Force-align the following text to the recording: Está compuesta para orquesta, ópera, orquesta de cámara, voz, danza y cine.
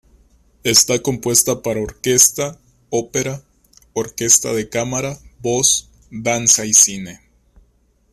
Está 0.63 0.99
compuesta 1.03 1.61
para 1.61 1.79
orquesta, 1.79 2.59
ópera, 2.89 3.43
orquesta 3.93 4.51
de 4.51 4.67
cámara, 4.67 5.19
voz, 5.41 5.91
danza 6.09 6.65
y 6.65 6.73
cine. 6.73 7.21